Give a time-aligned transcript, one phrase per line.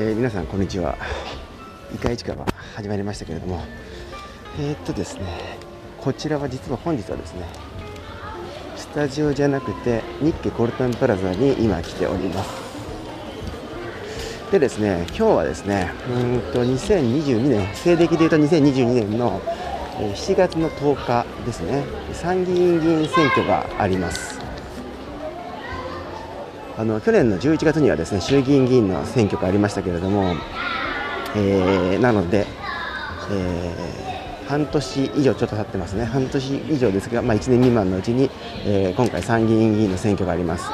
[0.00, 0.96] えー、皆さんこんにちは。
[1.92, 3.64] イカ市川始まりましたけれども。
[4.56, 5.58] えー、っとですね
[6.00, 7.42] こちらは実は本日はですね
[8.76, 12.50] スタジオじゃなくて日経コルトンプラザに今来ております。
[14.52, 19.40] でですね今日はですねうんと2022年西暦でいうと2022年の
[19.98, 24.37] 7月の10日ですね参議院議員選挙があります。
[26.78, 30.36] あの去年の11月にはですね衆議院議員の選挙がありましたけれども、
[31.34, 32.46] えー、なので、
[33.32, 36.04] えー、半年以上ちょっと経ってますね。
[36.04, 38.30] 半年以上ですが、まあ、1年未満のうちに、
[38.64, 40.70] えー、今回参議院議員の選挙があります。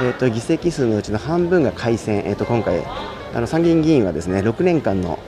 [0.00, 2.82] えーと、議席数のうちの半分が改選、えーと、今回
[3.34, 5.18] あの参議院議員はですね6年間の、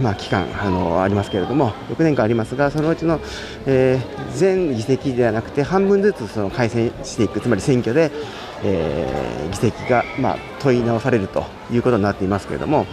[0.00, 3.20] まあ、期間あのありますけれども6年間ありますがそのうちの、
[3.66, 8.10] えー、全議席ではなくて半分ずつその改選していくつまり選挙で、
[8.62, 12.86] えー、議席が、まあ、問い直されるということになっていますけれども、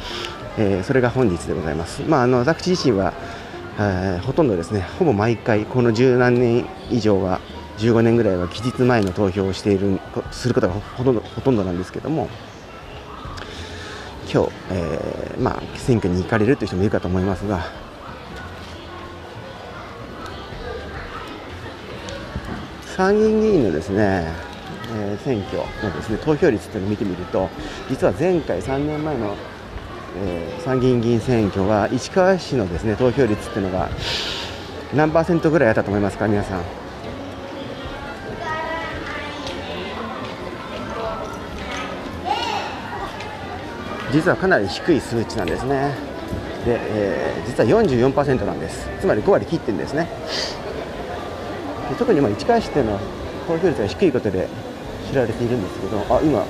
[0.58, 2.02] えそれが本日でございます。
[2.04, 3.14] まあ、あの私自身は
[3.80, 7.42] えほとんどですねほぼ毎回この十何年以上は
[7.78, 10.00] 15年ぐらいは期日前の投票をしている
[10.32, 12.30] することがほとんどほとんどなんですけども
[14.36, 17.64] 今日、えー、まあ、選挙に行かれるという人もいるかと思いますが
[22.98, 24.30] 参議院議員のですね、
[24.94, 27.50] えー、選挙のですね投票率というのを見てみると
[27.90, 29.38] 実は前回3年前の、
[30.18, 33.90] えー、参議院議員選挙は市川市のですね投票率というのが
[34.94, 36.85] 何パーセントぐらいあったと思いますか皆さん。
[44.12, 45.94] 実はかなり低い数値なんですね。
[46.66, 48.88] で、えー、実は44%なんです。
[49.00, 50.08] つまり5割切ってるんですね。
[51.90, 53.00] で特にまあ市川市っていうのは
[53.48, 54.48] 投票率が低いことで
[55.10, 56.44] 知られているんですけどあ今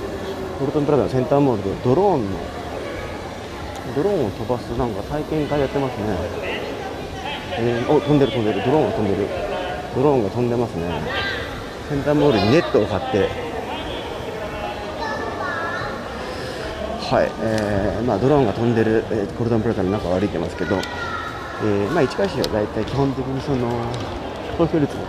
[0.59, 2.37] コルトンプラザのセンターモールでドローンの
[3.95, 6.17] ドローンを飛ばすなんか体験会やってますね、
[7.59, 8.63] えー、お飛んでる飛んでる。
[8.65, 9.27] ドローンが飛んでる。
[9.95, 11.01] ドローンが飛んでますね。
[11.89, 13.44] センターモールにネットを張って
[17.05, 23.69] はい、えーまあ、ドローンが飛んでる、えー、コルドンプラザの中を歩いてますけど、えーまあ、市川市は大体基本的にその
[24.57, 25.03] 投票率が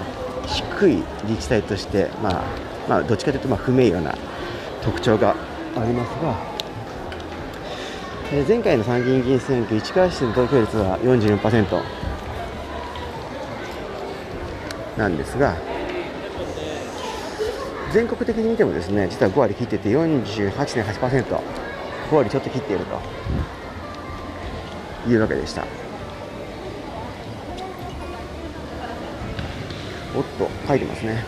[0.44, 2.44] 低い自治体として、まあ
[2.86, 4.14] まあ、どっちかというとまあ不名誉な
[4.82, 5.34] 特徴が
[5.74, 6.36] ありますが、
[8.30, 11.82] えー、前回の参議院議員選挙、市川市の投票率は44%
[14.98, 15.56] なんですが、
[17.90, 21.65] 全国的に見てもですね実は5割切ってて48.8%。
[22.10, 23.00] 5割ちょっと切っていると
[25.10, 25.64] いうわけでした。
[30.16, 31.24] おっと書いてますね。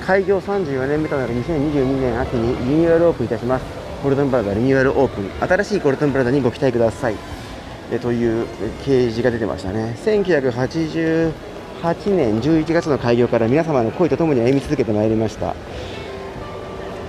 [0.00, 3.64] 開業34年目となる2022年秋にリニューアルオープンいたします。
[4.02, 5.30] コルトンプラザリニューアルオープン。
[5.46, 7.16] 新しいコルトンプラザにご期待ください。
[7.90, 8.46] えという
[8.84, 9.96] 掲示が出てましたね。
[10.04, 11.32] 1988
[12.14, 15.54] 年11月の開業から皆様の声とともに歩み続けてまいりました。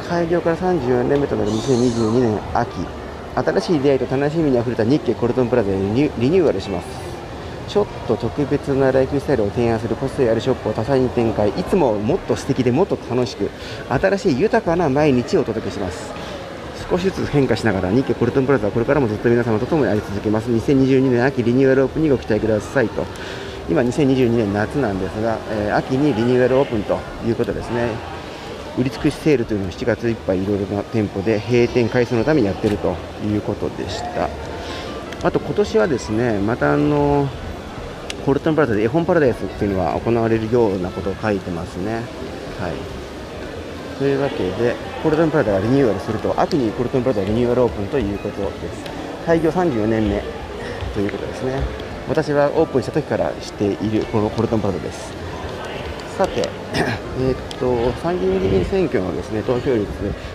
[0.10, 2.72] 開業から34年目となる2022年秋。
[3.36, 6.88] 新しい出会いと楽しみにあふれた日経コルトンプラザでリニューアルします。
[7.68, 11.50] ちょっと特別なライフスタイルを提案する個性あるショップを多彩に展開。
[11.50, 13.52] いつももっと素敵でもっと楽しく
[13.88, 16.12] 新しい豊かな毎日をお届けします。
[16.90, 20.50] 少しずつ変化しながら日経コルトンプラザはこれからもずっと皆様と共にあり続けます。
[20.50, 23.06] 2022年秋リニューアルオープンにご期待くださいと。
[23.70, 26.98] 今2022年夏なんですが、えー、秋にリニューアルオープンと
[27.28, 28.19] いうことですね。
[28.78, 34.30] 売り尽くしセールというのを7月いっぱいいろいろな店舗で閉店回数のためにやってるということでした。
[35.22, 37.28] あと今年はですねまたあの
[38.26, 41.96] コルトンプラザで絵本パラダイスっていうのは行われるようなことを書いてますね。
[42.60, 43.00] はい。
[43.98, 48.84] というわけでコルトンプラザがリニューアルすると秋にコルトンプラザリニューアルオープンということです。
[49.26, 50.24] 開業34年目
[50.94, 51.62] ということですね。
[52.08, 55.12] 私はオープンした時からしているこのコルトンプラザです。
[56.20, 56.42] さて、
[56.76, 59.88] えー、っと参議院議員選挙のです、ね、投票率、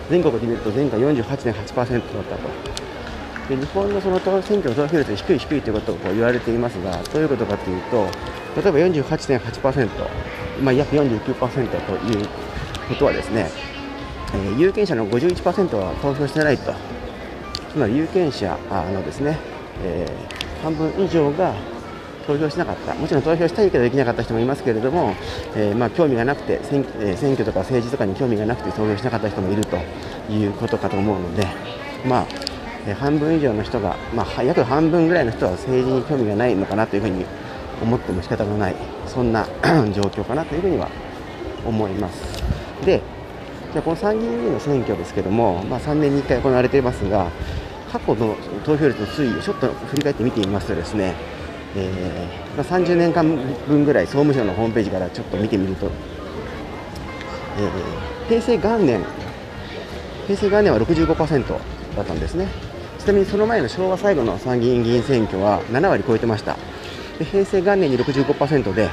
[0.09, 2.49] 全国で見ると前回48.8%だったと。
[3.51, 8.07] で日本のその選挙の投票率が低い低いということをこう言われていますが、どういうことかというと、
[8.63, 9.89] 例えば48.8%、
[10.63, 12.27] まあ、約49%という
[12.89, 13.51] ことはですね、
[14.33, 16.73] えー、有権者の51%は投票してないと、
[17.71, 19.39] つまり有権者のですね、
[19.83, 21.53] えー、半分以上が
[22.27, 25.15] 投票しなかった、もちろん投票したいけどできなかった人もいますけれども、
[25.57, 29.77] えー、まあ、興味がなくて選、え選挙とか政治とかに興味がなくて投票しなかった人もいると
[30.31, 31.47] いうことかと思うので、
[32.07, 32.27] まあ、
[32.87, 37.25] え、半分以上の人が、まあ、約半分ぐらいの人は政治に興味がないのかなというふうに
[37.83, 38.75] 思っても仕方がない、
[39.07, 39.47] そんな
[39.93, 40.89] 状況かなというふうには
[41.67, 42.43] 思います。
[42.85, 43.01] で
[43.73, 47.27] じゃこの参議院議員の選挙ですけども、まあ、3年に1回行われていますが、
[47.91, 51.15] 過去の投票率の推移をちょっと振り返って見てみますとですね、
[51.77, 53.25] えーまあ、30年間
[53.67, 55.91] 分ぐらい総務省のホームページからちょっと見てみると、
[57.59, 59.05] えー、平成元年、
[60.27, 61.49] 平成元年は65%
[61.97, 62.49] だったんですね。
[62.99, 66.57] ちなみにその前の昭和最後の参議院議員選挙は7割超えてました。
[67.19, 68.89] で平成元年に65%で、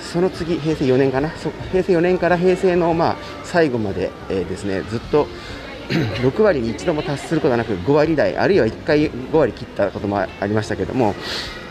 [0.00, 5.26] その次、平成4年かな、平成4年から平成のまあ最後まで、えー、ですねずっと
[6.22, 11.14] 6割に一度も達することなく5割台、あるいは1回5割切ったこともありましたけども、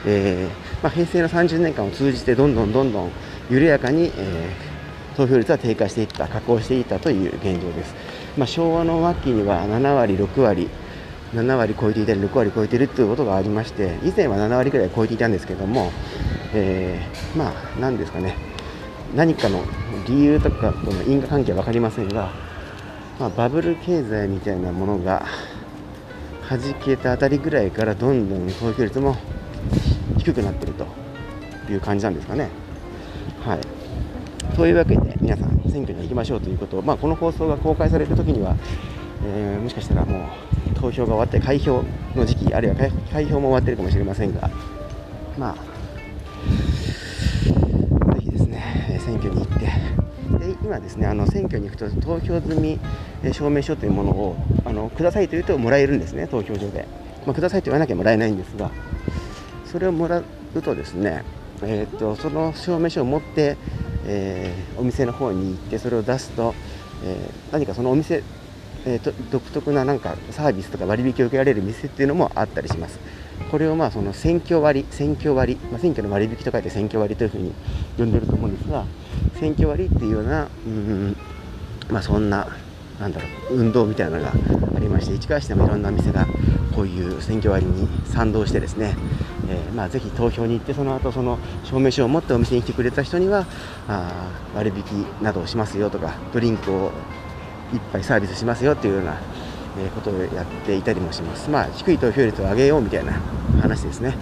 [0.05, 3.11] えー、まあ、平成の30年間を通じてどんどんどんどん
[3.49, 7.95] 緩やかに、えー、投票率は低下していった、下降していったという現状です。
[8.37, 10.69] まあ、昭和の末期には7割、6割、
[11.33, 15.91] 7割超えていたり6割超えているということがありまして以前は7割くらい超えていたんですけども、
[16.53, 18.37] えー、まあ何ですかね
[19.15, 19.63] 何かの
[20.07, 22.31] 理由とかとの因果関係は分かりませんが、
[23.19, 25.25] まあ、バブル経済みたいなものが
[26.49, 29.15] 弾けたあたりぐらいからどんどん投票率も
[30.17, 30.85] 低くなっていると
[31.71, 32.49] いう感じなんですかね。
[33.43, 33.59] はい
[34.55, 38.55] というわけで皆さん選挙に行きましょうということを、まあ、この放送が公開される時には、
[39.25, 40.29] えー、もしかしたらも
[40.71, 41.83] う投票が終わって開票
[42.15, 42.75] の時期あるいは
[43.11, 44.49] 開票も終わってるかもしれませんが
[45.37, 45.74] まあ
[50.79, 52.79] で今ですねあの選挙に行くと投票済み
[53.31, 54.35] 証明書というものを
[54.65, 56.87] あのくださいと言うともらえるんですね投票所で、
[57.25, 58.71] まあ、くださいと言わなきゃもらえないんですが
[59.65, 61.23] それをもらうとですね
[61.63, 63.55] えーと、その証明書を持って、
[64.05, 66.53] えー、お店の方に行ってそれを出すと、
[67.01, 68.23] えー、何かそのお店、
[68.85, 72.99] えーと、独特ななんかサービスとか割引を受けられる店っていうのもあったりします。
[73.51, 77.53] これをまあその選挙割、選挙割、まあ、選挙の割引と書いて選挙割というふうに
[77.97, 78.85] 呼んでると思うんですが、
[79.39, 81.15] 選挙割っていうような、うん
[81.89, 82.47] まあ、そんな、
[82.99, 84.31] なんだろう、運動みたいなのが
[84.75, 86.25] ありまして、市川市でもいろんな店が
[86.75, 88.95] こういう選挙割に賛同してですね、
[89.47, 93.45] えー、まあ、ぜひ投票に行ってその後その証明書を持ってお店に来てくれた人には
[93.87, 96.91] あ割引などをしますよとかドリンクを
[97.71, 99.17] 1杯サービスしますよというような、
[99.77, 103.13] えことをやっていたりもします、まあ、低い投票率を上げようみたいな
[103.61, 104.15] 話ですね。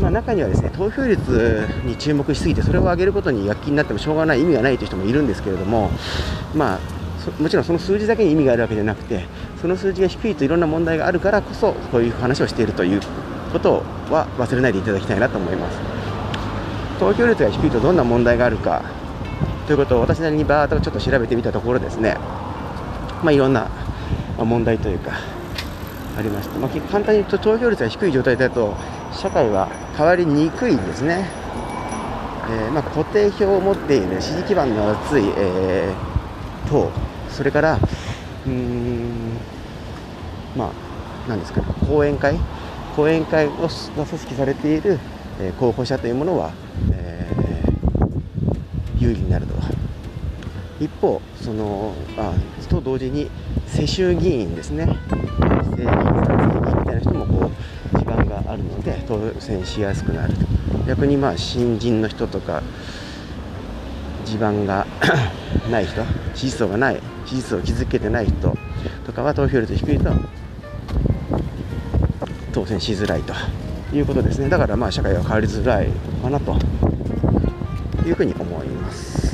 [0.00, 5.90] まあ、中にはですね投票率に注目しすぎてそれを上げることに躍起になってもしょうがない意味がないという人もいるんですけれども、
[6.54, 9.24] まあ、もちろんその数字だけに意味があるわけじゃなくて
[9.60, 13.00] その数字が低いといろんな問題があるからこそこういう話をしているという
[13.52, 15.78] ことは忘れないでいただきたいなと思います。
[16.98, 18.82] 投票率が低いとどんな問題があるか
[19.66, 22.16] ということを私なりにバーッとちょっと調べてみたところですね。
[23.22, 23.68] まあいろんな
[24.38, 25.12] ま問題というか
[26.16, 28.74] ありまして、まあ、簡単に言うと投票率が低い状態だと
[29.12, 31.26] 社会は変わりにくいんですね、
[32.50, 36.90] えー、ま、固定票を持っている支持基盤の厚い、えー、党
[37.30, 37.78] それから
[38.46, 39.38] うーん
[40.56, 40.72] まあ
[41.28, 42.38] 何ですかね講演会
[42.94, 45.00] 講演会が組織されている、
[45.40, 46.52] え候補者というものは、
[46.92, 49.73] えー、有利になると。
[50.84, 52.34] 一方そのあ
[52.68, 53.30] と同時に
[53.66, 54.86] 世襲議員ですね。
[55.70, 57.50] 政議員参議院みたいな人もこ
[57.94, 60.40] う地盤があるので当選しやすくなると。
[60.86, 62.62] 逆にまあ新人の人とか
[64.26, 64.86] 地盤が
[65.70, 66.02] ない人
[66.34, 68.56] 支持層がない支持層を築けてない人
[69.06, 70.10] とかは投票率低いと
[72.52, 73.32] 当選しづらいと。
[73.96, 74.48] いうことですね。
[74.48, 75.88] だからまあ社会は変わりづらい
[76.20, 76.56] かなと
[78.04, 79.33] いうふうに思います、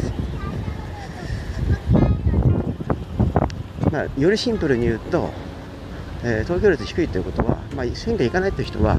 [3.92, 5.30] まあ、よりシンプルに言うと、
[6.22, 8.96] えー、投票率低いということは、まあ、選挙行かないという人は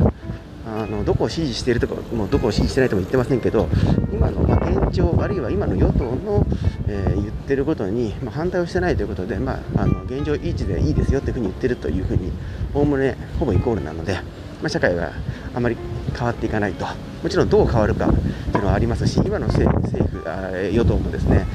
[0.65, 3.67] あのどこを支持しているとかもうどこを支持してないとも言ってませんけど
[4.11, 6.45] 今の、まあ、現状あるいは今の与党の、
[6.87, 12.31] えー、言っていることに、まあ、反対をしてないということで、まあ、あの現状維持でいいですよというふうに言っているというふうに
[12.73, 14.21] おおむねほぼイコールなので、ま
[14.65, 15.11] あ、社会は
[15.55, 15.77] あまり
[16.13, 16.85] 変わっていかないと。
[17.23, 18.07] もちろんどう変わるか
[18.51, 21.45] というのはありますし今の政府あ与党もですね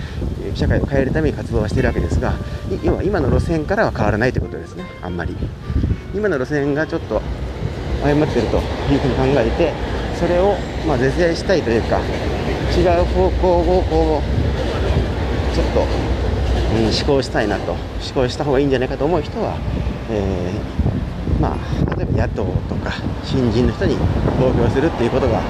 [0.57, 2.35] 社会を変えるために活動はしているわけですが
[2.83, 4.85] 今今の路線からは変わらないということですね。
[5.03, 5.37] あんまり。
[6.15, 7.21] 今の路線がちょっと
[8.03, 9.75] 誤っているというふうに考えて
[10.19, 12.01] それをまあ是正したいというか
[12.75, 17.81] 違う方向をこうちょっと、うん、思考したいなと思
[18.15, 19.59] 考した方がいいんじゃないかと思う人は、
[20.11, 22.93] えー、まあ、例えば野党とか
[23.25, 23.97] 新人の人に
[24.39, 25.43] 投票するっていうことが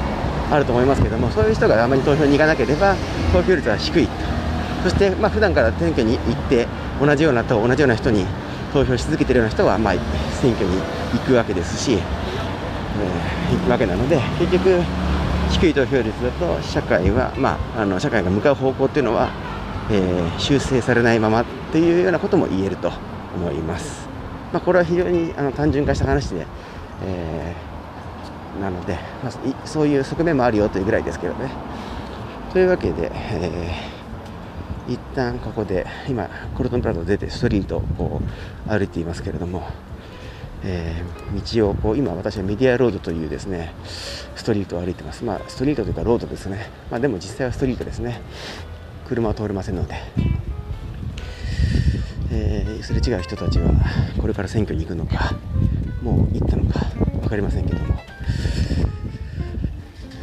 [0.51, 2.97] あると思いますけどもそういう人があまり投票に行かなければ
[3.33, 4.09] 投票率は低い
[4.87, 6.69] そしてまあ普段から選挙に行って
[7.01, 8.25] 同じようなと同じような人に
[8.73, 9.95] 投票し続けているような人はまあ
[10.41, 10.81] 選挙に
[11.13, 14.81] 行くわけですし、えー、行くわけなので結局
[15.51, 19.29] 低い投票率だと社会は、まあ、あの社会が向かう方向っていうのは、
[19.91, 22.93] えー、修正されないままというようなことも言えると
[23.35, 24.09] 思います。
[24.53, 26.47] まあ、これは非常にあの単純化した話で、
[27.05, 31.51] えー、なので、まあ、そういう側面もあるよというぐらいですけどね。
[32.53, 33.96] というわけで、えー、
[34.89, 38.21] 一旦ここで今コルトンプラザを出てストリートをこ
[38.67, 39.63] う歩いていますけれども、
[40.65, 43.73] えー、道をこう今私はメディアロードというですね
[44.37, 48.21] ストリートを歩いてます、まあ、ストリートというかロードですね、まあ、でも実際はストリートですね。
[49.07, 49.95] 車は通れませんので、
[52.33, 53.71] えー、すれ違う人たちは
[54.21, 55.33] これから選挙に行くのか
[56.03, 56.81] もう行ったのか
[57.21, 57.95] 分かりませんけども、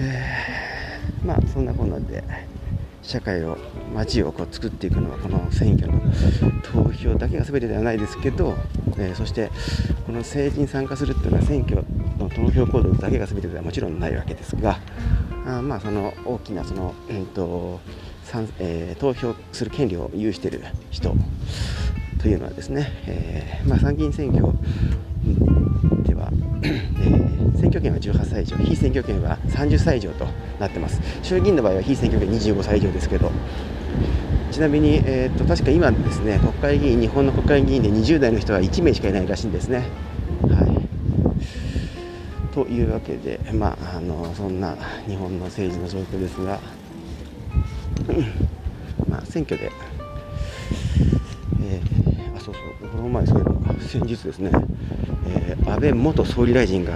[0.02, 0.54] えー
[1.26, 2.24] まあそんなこんなで
[3.02, 3.58] 社会を
[3.94, 6.02] 街をこう作っていくのはこの選挙の
[6.64, 8.56] 投票だけが全てではないですけど、
[8.98, 9.50] えー、そして
[10.06, 11.84] この政治に参加するっていうのは選挙
[12.18, 14.80] の投票行動だけが全てではもちろんないわけですが
[15.46, 17.80] あまあその大きなその、えーと
[18.60, 21.14] えー、投票する権利を有している人
[22.22, 24.48] というのはですね、えー、まあ、参議院選挙
[26.04, 26.30] では、
[26.64, 30.26] えー、選挙権は18歳以上非選挙権は30歳以上と
[30.58, 31.02] なってます。
[31.22, 33.30] 衆議院の場合は非選挙権25歳以上ですけど
[34.54, 39.90] ちなみに、えーと、確か今ですね国会議員日本の国会議員で20代の人は1名しかいないらしいんですね。
[40.44, 40.62] は
[42.52, 46.60] い、というわけで、まあ、あのそんな日本の政治の状況ですが、
[49.10, 49.72] まあ、選挙で、
[51.64, 54.52] えー、あそうそうこの前そういえば先日ですね、
[55.84, 56.94] 安倍元総理大臣が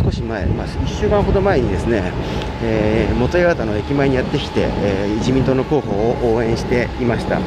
[0.00, 2.12] 少し前、まあ、1週間ほど前にですね、
[2.62, 7.40] えー、元八幡の駅前にやってきて、えー、自民党の候補を応援していました、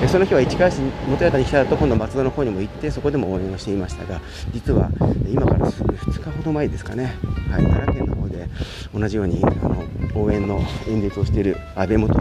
[0.00, 4.20] えその日は市川市元八幡に来た後今度松戸の方にも行ってそこでも応援をしていましたが
[4.52, 4.88] 実は
[5.28, 7.16] 今からすぐ2日ほど前ですかね、
[7.50, 8.48] はい、奈良県の方で
[8.94, 9.84] 同じようにあの
[10.14, 12.14] 応援の演説をしている安倍元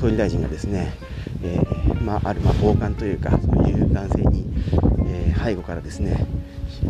[0.00, 0.92] 総理大臣がですね、
[1.44, 1.60] え
[2.02, 4.46] まあ、ある、まあ、暴漢というかそういう男性に、
[5.06, 6.26] え背後からですね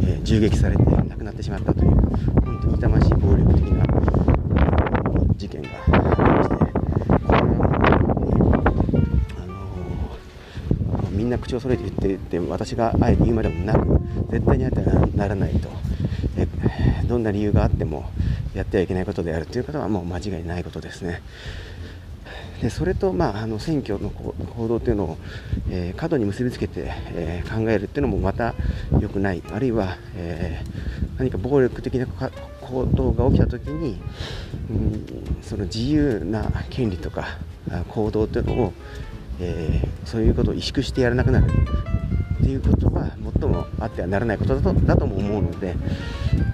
[0.02, 3.84] え、銃撃されて亡くなってしまったという本当に痛ましい暴力的な
[5.36, 7.38] 事件がありましてこれ
[8.40, 8.62] は、
[9.36, 14.00] あのー、みんな口を揃えて言っていて私があえて言うまでもなく
[14.30, 15.68] 絶対にやってはならないと、
[16.36, 16.46] え、
[17.06, 18.10] どんな理由があっても
[18.54, 21.22] やってはいけないことであるということはもう間違いないことですね。
[22.62, 25.18] でそれと、まあ、あの選挙の行動というのを、
[25.70, 28.54] えー、過度に結びつけて、えー、考えるというのもまた
[29.00, 34.00] 良くないあるいは、えー、何か暴力的な行動が起きた時に、
[34.70, 37.38] うん、その自由な権利とか
[37.88, 38.72] 行動というのを、
[39.40, 41.46] えそういうことを萎縮してやらなくなる
[42.40, 43.10] っていうことは
[43.40, 45.74] 最もあってはならないことだとだとも思うので、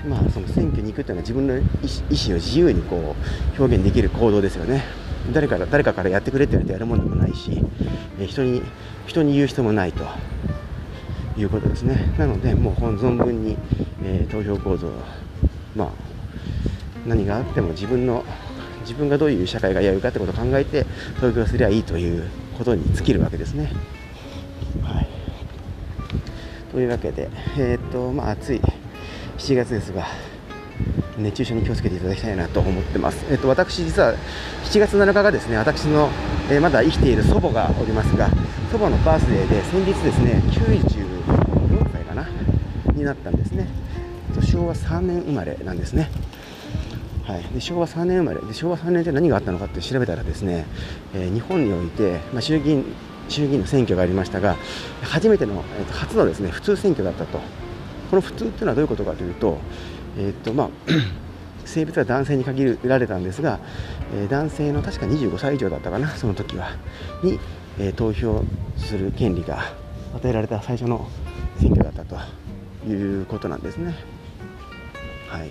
[0.08, 5.03] まあ、その選挙に行くというのは自分の意思を自由にこう表現できる行動ですよね。
[5.32, 7.64] 誰か誰かからやってくれって言われてやるもんでもないし、
[8.20, 8.62] え人に
[9.06, 10.04] 人に言う必要もないと。
[11.36, 12.14] いうことですね。
[12.16, 13.56] なのでもう存分に、
[14.02, 14.92] えー、投票行動
[15.74, 15.88] まあ
[17.06, 18.24] 何があっても自分の
[18.82, 20.86] 自分がどういう社会がやるかってことを考えて
[21.20, 23.72] 投票すればいいということに尽きるわけですね。
[24.82, 25.08] はい、
[26.70, 28.60] というわけで、えー、っとまあ、暑い。
[29.36, 30.06] 7月ですが
[31.18, 33.24] 熱中症に気をつけていただきたいなと思ってます。
[33.30, 34.14] えっと、私、実は
[34.64, 36.10] 7月7日がですね、私の、
[36.50, 38.28] えー、まだ生きている祖母がおりますが、
[38.70, 42.26] 祖母のバースデーで先日ですね、94歳かな、
[42.92, 43.68] になったんですね。
[44.42, 46.10] 昭和3年生まれなんですね。
[47.24, 50.66] はい、で昭和3年生まれで昭和3年って何があったのかって調べたらですね、
[51.14, 52.84] えー、日本において、まあ、衆議院
[53.30, 54.56] 衆議院の選挙がありましたが
[55.02, 57.40] 初めての、えー、と初のですね普通選挙だったと
[58.10, 59.58] この普通っていうのはどういうことかというと、
[60.16, 60.70] えーとまあ、
[61.64, 63.58] 性別は男性に限られたんですが、
[64.14, 66.76] えー、男性の確か25歳以上だったかな、その時は、
[67.22, 67.38] に、
[67.78, 68.44] えー、投票
[68.76, 69.74] する権利が
[70.14, 71.08] 与えられた最初の
[71.58, 72.16] 選挙だったと
[72.88, 73.94] いうことなんですね。
[75.28, 75.50] はい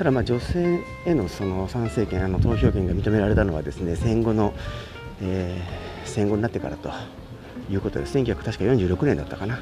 [0.00, 4.54] ただまあ女性へのその参政権、あの投票権が認められたのはですね戦後の、
[5.20, 6.90] えー、戦後になってからと
[7.70, 8.16] いうことです。
[8.16, 9.58] 1946年だったかな。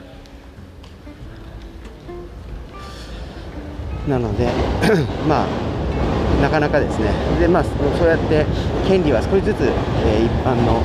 [4.09, 4.49] なので
[5.29, 5.69] まあ
[6.41, 7.11] なかなかですね。
[7.41, 8.47] で、まあ、そうやって
[8.87, 10.81] 権利は少しずつ、えー、一般の、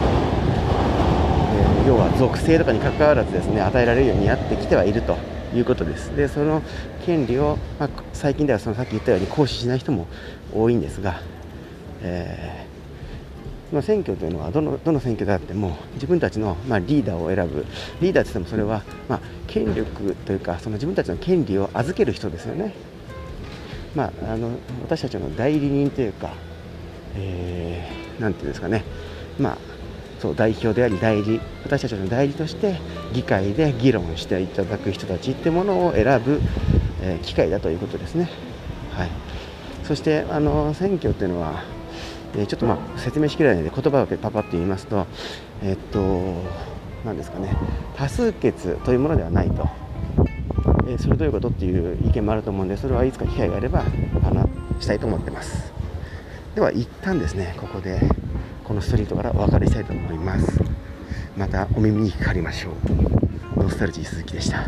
[1.83, 5.15] えー、要は属性とかにかかわらずですね与えられるようになってきてはいると
[5.55, 6.15] いうことです。
[6.15, 6.61] でその
[7.05, 10.07] 権利を、まあ、最近ではそのさっき言ったように行使しない人も
[10.53, 11.21] 多いんですが、
[12.01, 17.65] えー、まあ、選挙というのはどのどの選挙であっても自分たちの、まあ、リーダーを選ぶ。
[18.01, 22.73] リーダーといってもそれは、ま、権力というかその自分たちの権利を預ける人ですよね。
[23.95, 24.49] まあ、あの
[24.81, 26.33] 私たちの代理人というか、
[27.15, 28.83] えー、ていうんですかね、
[29.39, 29.57] まあ、
[30.19, 32.79] そう代表であり代理私たちの代理として
[33.13, 36.41] 議会で議論していただく人たちってものを選ぶ、
[37.01, 38.29] えー、機会だということですね。
[38.93, 39.09] はい、
[39.83, 41.63] そしてあの選挙っていうのは、
[42.35, 45.05] えー、ちょっとまあ説明しきれないので言葉をパパッと言いますと、
[45.61, 46.35] えー、っと
[47.05, 47.55] 何ですかね
[47.95, 49.67] 多数決というものではないと。
[50.87, 53.83] えそれどういうことっていう意見もあると思うんでそれはいつか機会があれば
[54.21, 54.47] 話
[54.81, 55.73] したいと思ってます。
[56.55, 57.99] では一旦ですねここで
[58.63, 60.59] このストリートからお別れしたいと思います。
[61.37, 62.71] またお耳にかかりましょ
[63.57, 63.63] う。
[63.63, 64.65] ノスタルジー鈴木でした。